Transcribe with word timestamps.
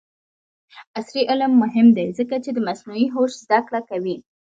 عصري 0.99 1.21
تعلیم 1.29 1.53
مهم 1.63 1.87
دی 1.97 2.05
ځکه 2.17 2.35
چې 2.43 2.49
د 2.53 2.57
مصنوعي 2.67 3.05
هوش 3.15 3.31
زدکړه 3.45 3.79
کوي. 3.89 4.15